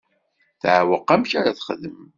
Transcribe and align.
Teɛweq 0.61 1.07
amek 1.13 1.31
ara 1.39 1.57
texdem. 1.57 1.99